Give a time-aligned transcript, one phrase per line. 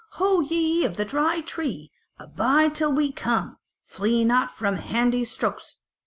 [0.13, 3.59] ho ye of the Dry Tree, abide till we come!
[3.83, 5.77] flee not from handy strokes."